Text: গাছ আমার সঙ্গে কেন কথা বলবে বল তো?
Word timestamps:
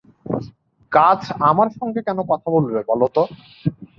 গাছ 0.91 1.21
আমার 1.49 1.67
সঙ্গে 1.77 1.99
কেন 2.07 2.19
কথা 2.31 2.47
বলবে 2.55 2.79
বল 2.89 3.01
তো? 3.15 3.23